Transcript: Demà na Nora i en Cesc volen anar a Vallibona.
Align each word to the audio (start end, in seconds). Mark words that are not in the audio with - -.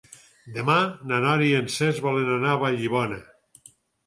Demà 0.53 0.77
na 1.11 1.19
Nora 1.25 1.49
i 1.49 1.51
en 1.57 1.67
Cesc 1.75 2.01
volen 2.09 2.33
anar 2.39 2.51
a 2.55 2.57
Vallibona. 2.65 3.21